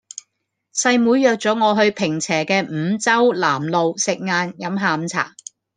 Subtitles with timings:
[0.73, 5.35] 細妹約左我去坪輋嘅五洲南路食晏飲下午茶